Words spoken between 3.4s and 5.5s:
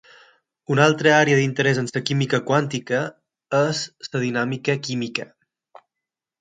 és la dinàmica química.